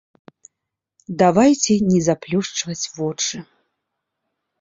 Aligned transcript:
Давайце 1.21 1.73
не 1.91 1.99
заплюшчваць 2.07 2.85
вочы! 2.97 3.37